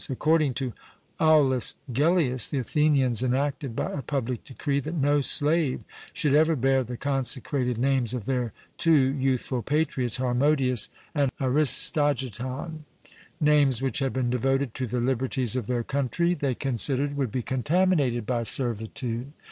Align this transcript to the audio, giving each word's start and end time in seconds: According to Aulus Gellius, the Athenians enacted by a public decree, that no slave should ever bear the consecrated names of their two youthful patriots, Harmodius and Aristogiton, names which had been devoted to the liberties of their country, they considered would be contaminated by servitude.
According 0.09 0.55
to 0.55 0.73
Aulus 1.19 1.75
Gellius, 1.93 2.49
the 2.49 2.57
Athenians 2.57 3.21
enacted 3.21 3.75
by 3.75 3.91
a 3.91 4.01
public 4.01 4.43
decree, 4.43 4.79
that 4.79 4.95
no 4.95 5.21
slave 5.21 5.81
should 6.11 6.33
ever 6.33 6.55
bear 6.55 6.83
the 6.83 6.97
consecrated 6.97 7.77
names 7.77 8.15
of 8.15 8.25
their 8.25 8.51
two 8.79 9.13
youthful 9.13 9.61
patriots, 9.61 10.17
Harmodius 10.17 10.89
and 11.13 11.29
Aristogiton, 11.39 12.79
names 13.39 13.83
which 13.83 13.99
had 13.99 14.11
been 14.13 14.31
devoted 14.31 14.73
to 14.73 14.87
the 14.87 14.99
liberties 14.99 15.55
of 15.55 15.67
their 15.67 15.83
country, 15.83 16.33
they 16.33 16.55
considered 16.55 17.15
would 17.15 17.31
be 17.31 17.43
contaminated 17.43 18.25
by 18.25 18.41
servitude. 18.41 19.31